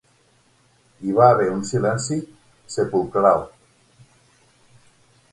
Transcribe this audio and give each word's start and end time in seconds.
Hi 1.07 1.11
va 1.17 1.25
haver 1.33 1.49
un 1.55 1.59
silenci 1.71 2.17
sepulcral. 2.77 3.45